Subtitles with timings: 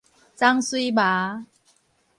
[0.35, 1.45] 棕蓑猫